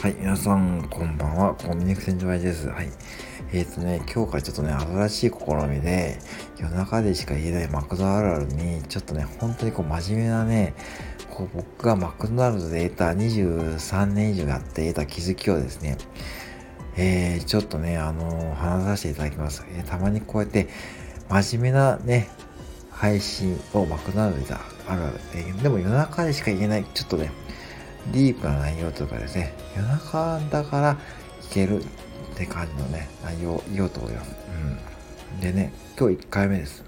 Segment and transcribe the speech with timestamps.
[0.00, 1.54] はい、皆さん、こんばんは。
[1.56, 2.68] コンビニク洗浄愛です。
[2.70, 2.88] はい。
[3.52, 6.18] えっ、ー、とね、今日からちょっとね、新しい試みで、
[6.58, 10.72] 夜中でしか言えないマクドナルドに、ちょっとね、本当にこう、真面目なね、
[11.28, 15.98] こう僕がマクドナルドで得た23年以上やって得た気づきをですね、
[16.96, 19.66] えー、ちょっとね、あのー、話させていただきます。
[19.68, 20.70] えー、たまにこうやって、
[21.28, 22.30] 真面目なね、
[22.90, 25.20] 配信をマクドナルドであるある。
[25.34, 27.30] え、でも夜中でしか言えない、ちょっとね、
[28.12, 30.96] ディープな内容とかですね、夜中だから
[31.42, 31.86] 聞けるっ
[32.36, 34.34] て感じのね、内容言おうと思います。
[35.34, 35.40] うん。
[35.40, 36.84] でね、今日1回目です。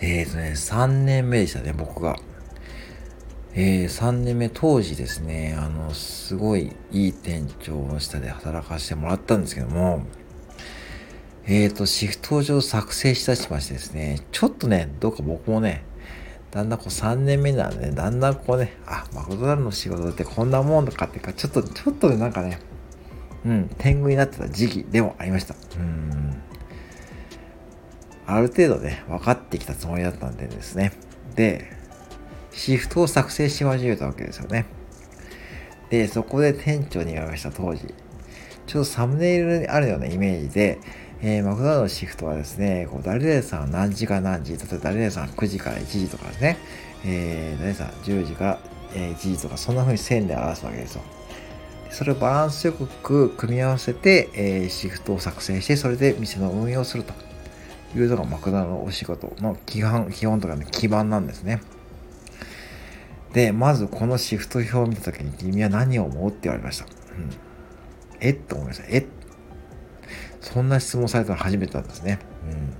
[0.00, 2.16] えーとね、3年目でしたね、僕が。
[3.52, 10.04] えー、3年目当時ですね、あの、すごいいい店長の下で働かせてもらったんですけども、
[11.46, 15.82] えーと、シフト上作成したしましてですね、ちょっとね、どうか僕もね、
[16.50, 22.58] だんだんこう3年目なんでね、だんだんこうね、あ、マクドナルドの仕事ってこんなもんとかっていうか、ちょっと、ちょっとなんかね、
[23.44, 25.54] うん、天狗になってた時期でもありました。
[25.76, 26.42] うん。
[28.26, 30.92] ある程度ね、分かってきたつもりだったんでですね。
[31.36, 31.70] で、
[32.52, 34.66] シフトを作成し始めたわけですよね。
[35.88, 37.94] で、そこで店長に言われました当時。
[38.66, 40.78] ちょっとサムネイルにあるようなイメージで、
[41.22, 46.58] えー、マクドナルドシフトはですね、こう誰々さん何時か何時、例えば誰々さん9時から1時とかですね、
[47.04, 48.58] えー、誰々さん10時から、
[48.94, 51.02] え1時とか、そんな風に線で表すわけですよ。
[51.90, 57.12] それをバランスよく組み合わせて、えー、シフトを作成して、それで店の運営をすると
[57.94, 61.60] いうのがマクドナルドのお仕事の基本、基本とかね、基盤なんですね。
[63.34, 66.86] で、まずこのシフト表を見たときに君は何を思うって言われました。
[66.86, 67.30] うん、
[68.20, 68.84] えっと思いました。
[68.88, 69.06] えっ
[70.40, 72.18] そんな質問されたの初めてなんですね。
[72.48, 72.74] うん。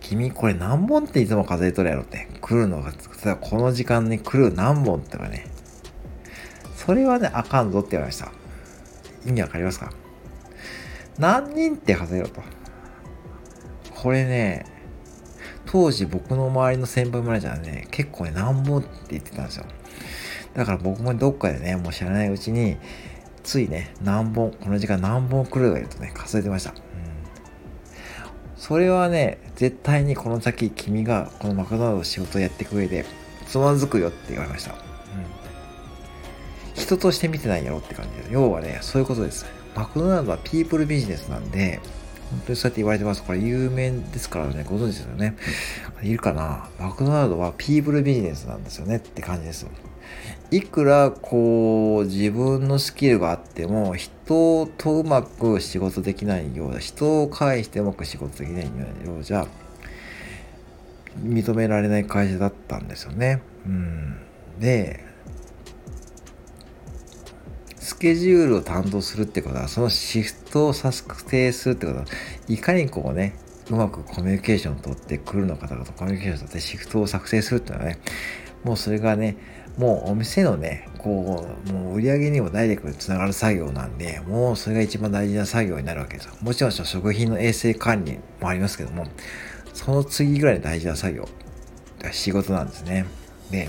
[0.00, 2.28] 君これ何本っていつも数えとるやろって。
[2.40, 2.92] 来るのが、
[3.36, 5.46] この時間に来る何本ってかね。
[6.76, 8.32] それはね、あかんぞって言われました。
[9.24, 9.92] 意味わかりますか？
[11.18, 12.42] 何人って数えろと。
[13.94, 14.66] これね、
[15.66, 19.64] 当時僕の周りの先輩マネージャーね、結構ね、何本って言ってたんですよ。
[20.54, 22.76] だから僕もどっかでね、もう知らないうちに、
[23.42, 26.70] ついね、何本、この時間何本来るがいるとね、数えてました。
[26.70, 26.76] うん。
[28.56, 33.04] それはね、絶対にこの先君がこのマクドナルドの仕事をやっていく上で、
[33.46, 34.72] つまずくよって言われました。
[34.72, 34.78] うん。
[36.74, 38.32] 人として見てないやろって感じです。
[38.32, 39.46] 要はね、そういうことです。
[39.74, 41.80] マクドナルドはピープルビジネスなんで、
[42.30, 43.22] 本当にそうやって言われてます。
[43.22, 45.36] これ有名ですからね、ご存知ですよね。
[46.02, 49.70] いるかなマクドナルドはピープルビジネスなんですよねって感じですよ。
[50.52, 59.46] いくらこう自分のスキルがあっても人とうまく仕事できないようだ人を介してうまく仕事できないようじゃ
[61.18, 63.42] 認められない会社だったんですよね。
[63.64, 64.18] うん、
[64.58, 65.04] で
[67.78, 72.04] スケジュールを担当するってことはそのシフトを策定するってことは
[72.48, 73.36] いかにこうね
[73.70, 78.00] うまくコミュニケーションを取ってくるの方々とコミュニケーションを取ってシフトを作成するっていうのはね
[78.64, 79.36] もうそれがね
[79.78, 86.34] もうお店のね、こう、もう売り上げにもダイレクトにつながる作業なんで、もうそれが一番大事な作業になるわけですよ。
[86.42, 89.06] もちろん食品の衛生管理もありますけども、
[89.72, 91.28] その次ぐらい大事な作業、
[92.10, 93.06] 仕事なんですね。
[93.50, 93.68] で、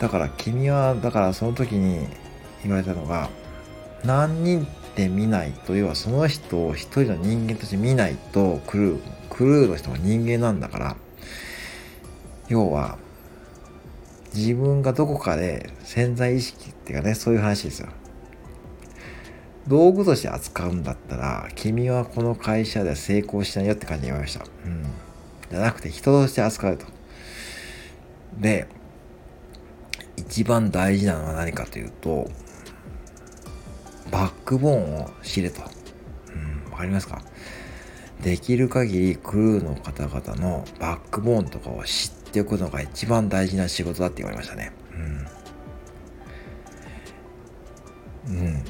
[0.00, 2.08] だから君は、だからその時に
[2.62, 3.30] 言われたのが、
[4.04, 9.00] 何人って見ないと、要はその人を一人の人間として見ないと、クルー、
[9.30, 10.96] クルーの人は人間なんだから、
[12.48, 12.98] 要は、
[14.34, 17.88] 自分がどこかで潜在意識っていうかね、そういう話ですよ。
[19.68, 24.44] 道具として扱うんだったら、君はこの会社では成功しないよって感じで言われました。
[24.64, 24.84] うん。
[25.50, 26.86] じゃなくて人として扱うと。
[28.38, 28.66] で、
[30.16, 32.30] 一番大事なのは何かというと、
[34.10, 35.62] バックボーンを知れと。
[36.34, 37.22] うん、わかりますか？
[38.22, 44.72] できる限りクルーの方々のバックボーンとかを知っっておくのが一番大事な仕事だって言われましたね。
[48.28, 48.36] うん。
[48.36, 48.64] うん。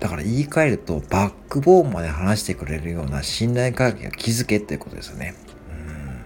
[0.00, 5.34] だから言い換えると、バックボーンまで話してくれるような信頼関係を築けっていうことですよね。
[5.68, 6.24] うん。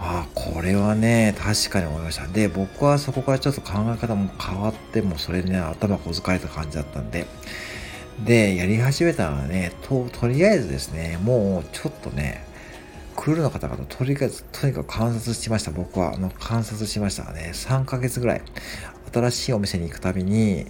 [0.00, 2.26] ああ、これはね、確かに思いました。
[2.28, 7.26] で、僕はそこからちょっと考え方も変わっても、それでね、頭こづかれた感じだったんで、
[8.24, 12.44] で、やり始めたのはね、と、とりあえずですね、もうちょっとね、
[13.18, 15.72] クルーの方々とりあえず、とにかく観察しました。
[15.72, 17.50] 僕は、あの、観察しましたね。
[17.52, 18.42] 3ヶ月ぐらい。
[19.12, 20.66] 新しいお店に行くたびに、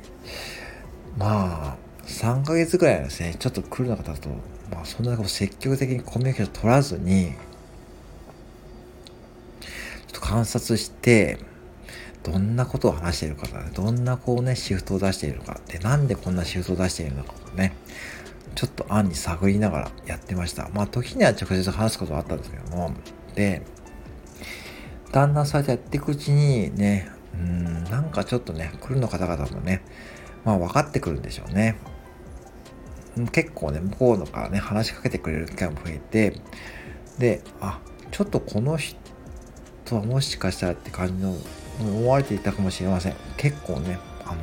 [1.19, 4.31] まあ、3ヶ月ぐらいですね、ちょっとクルーの方と、
[4.71, 7.35] まあ、そんな積極的にコミュニケーション取らずに、
[9.61, 9.69] ちょ
[10.09, 11.39] っと観察して
[12.23, 17.75] どんなことを話しているかとか、ね、どんなこうねシフトを出しているのかでなんでこんなシフトを出しているのかとね
[18.88, 20.69] 案に探りながらやってました。
[20.73, 22.93] まあ時には直接話すことはあったんですけども。
[23.35, 23.62] で
[25.12, 29.82] だんだんそうやってやっていくうちにねうんなんかちょっとね来るの方々もね
[30.44, 31.76] まあ分かってくるんでしょうね。
[33.32, 36.41] 結構ね向こうのからね話しかけてくれる機会も増えて
[37.19, 37.81] であ
[38.11, 38.96] ちょっとこの人
[39.91, 41.37] はもしかしたらって感じの
[41.81, 43.17] 思われていたかもしれません。
[43.37, 44.41] 結構ねあの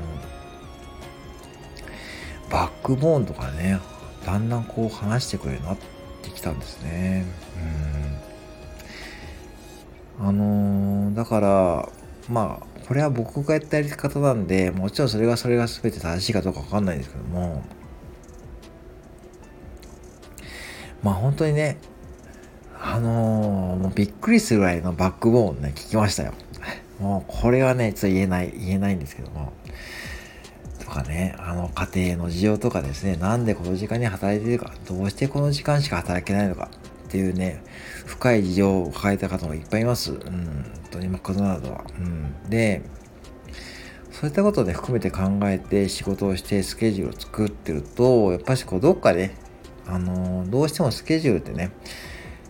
[2.50, 3.80] バックボーンとかね
[4.26, 5.78] だんだんこう話してくれるようになっ
[6.24, 7.26] てきたんですね。
[10.20, 10.28] うん。
[10.28, 11.90] あのー、だから
[12.30, 17.64] まあこれは僕がやったやり方なんでもちろんそれがそれが全て正しいかどうかわかんないんですけども
[21.04, 21.78] まあ本当にね
[22.80, 26.34] あのー、もうびっくりするぐらいのバックボーンね聞きましたよ。
[27.00, 29.52] もうこれはねちょっと言えない言えないんですけども。
[30.96, 36.70] かねあの家庭の事情とかですねなんでこの時間に働いてるかどうしてこの時間しか働けないのか
[37.08, 37.62] っていうね
[38.06, 40.14] 深い事情を抱えた方もいっぱいいます。
[40.14, 41.84] うん本当にマクドナルドは。
[42.00, 42.82] うんで
[44.12, 49.36] そういったことをね含めて考えて仕事をしてスケジュールを作ってるとやっぱしこうどっかで、ね、
[49.86, 51.72] あのー、どうしてもスケジュールってね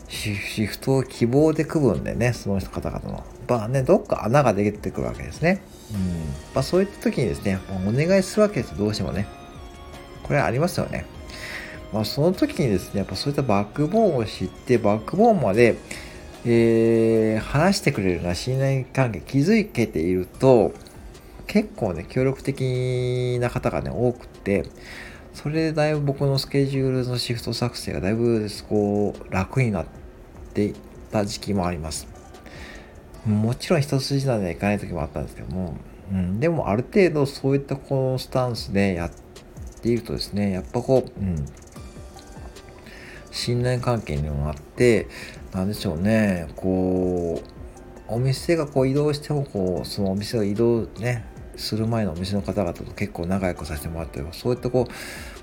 [0.07, 3.23] シフトを希望で組むんでねその方々の。
[3.47, 5.61] まあねどっか穴が出てくるわけですね。
[5.93, 5.99] うん。
[6.53, 9.27] まあそういった時にですねお願いするわけですどうしてもね。
[10.23, 11.05] これありますよね。
[11.93, 15.77] まあその時にですねやっぱそういったバックボーンを知ってバックボーンまで
[16.47, 20.73] えー、話してくれるような信頼関係築けていると
[21.47, 24.63] 結構ね協力的な方がね多くって
[25.35, 29.85] それでだいぶ僕のスケジュールのシフト作成がだいぶこう楽になっ
[30.53, 30.75] ていっ
[31.11, 32.07] た時期もあります。
[33.25, 35.75] もちろん一筋縄ではいかない時もあったんですけども、
[36.11, 39.11] うん、でもある程度そういったこのスタンスでやっ
[39.81, 41.45] ているとですね、やっぱこう、うん、
[43.29, 45.07] 信頼関係にもあって、
[45.51, 47.49] なんでしょうね、こう、
[48.07, 51.25] お店がこう移動してもこう、そのお店が移動ね、
[51.57, 54.87] する前のお店の方々と結構仲良くさせてもらってそういったこ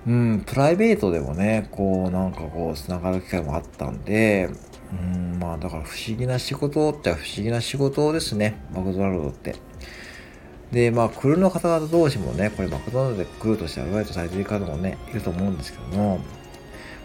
[0.06, 4.50] う、うん、プライベートでもね、こうなんかこう、つながる機会もあったんで、
[4.92, 9.56] うん、まあだから不思議な仕事って不思議な仕事ですね、マクドナルドって。
[10.72, 16.18] で、まあ、クルーの方々同士もね、これマクドナルドでクルーとしてアルバイトされている方もね、いると思うんですけども、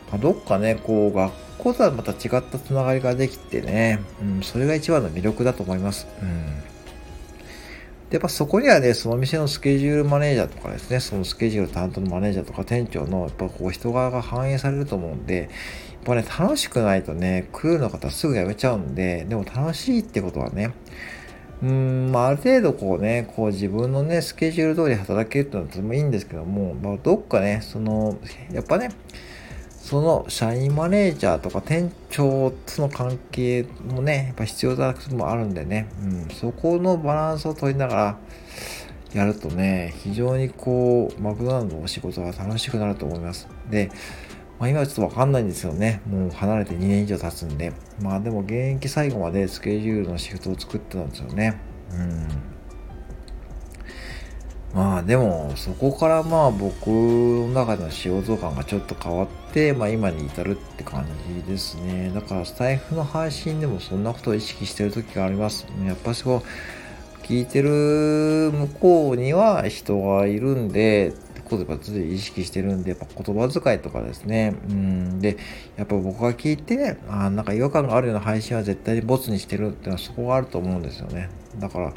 [0.09, 6.07] まあ、どっかね、こう、学校とはまた違ったつながりができてね、うん、それが一番の魅力だと思います。
[6.21, 6.76] うん
[8.09, 15.49] で、やっぱそこにはね、その店のスケジュールマネージャーとかですね、そのスケジュール担当のマネージャーとか店長のやっぱこう人側が反映されると思うんで、やっ
[16.05, 20.73] ぱね、楽しくないとね、クールの方すぐ辞めちゃうんで、でも楽しいってことはね、
[21.61, 28.17] うーん、まあ、ある程度こうね、こう自分のね、スケジュール通り働けるってのはとてもいいんですけども、まあ、どっかね、その、
[28.51, 28.89] やっぱね、
[29.87, 38.17] その社員マネージャーとか店長との関係もね、やっぱ必要なこともあるんでね、うん、そこのバランスを取りながら
[39.13, 43.47] やるとね、非常にこう、マクドナルドのお仕事が楽しくなると思います。
[43.69, 43.89] で、
[44.59, 46.01] まあ、今はちょっとわかんないんですよね。
[46.05, 47.71] もう離れて2年以上経つんで。
[48.01, 51.61] まあでも現役最後までスケジュールのシフトを作ってたんですよね。
[51.93, 52.56] うん。
[54.73, 61.05] まあでもそこからまあ僕の中での仕事感がちょっと変わって、まあ今に至るって感
[61.45, 62.11] じですね。
[62.13, 65.65] だからスタイフの配信でもそんなことを意識してる時があります。
[65.85, 71.13] やっぱしこう、聞いてる向こうには人がいるんで、
[71.49, 74.53] 言葉で意識してるんで、やっぱ言葉遣いとかですね。
[74.69, 75.19] うん。
[75.21, 75.37] で、
[75.77, 81.29] やっぱ僕が聞いて、あなんか違和感があるような配信は絶対にボツにしてるってのはそこがあると思うんですよね。
[81.57, 81.93] だから、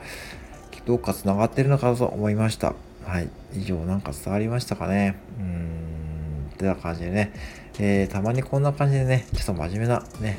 [0.87, 2.75] どっか繋がってるのかと思いました。
[3.04, 3.28] はい。
[3.54, 5.16] 以上なんか伝わりましたかね。
[5.38, 6.50] うーん。
[6.54, 7.32] ってな感じでね。
[7.78, 10.38] えー、たまにこんな感じでね、ちょっと真面目なね、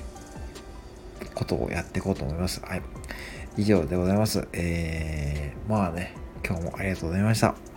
[1.33, 2.61] ことをやっていこうと思います。
[2.61, 2.81] はい。
[3.57, 4.47] 以上でございます。
[4.53, 6.13] えー、まあね、
[6.45, 7.70] 今日もありがとうございました。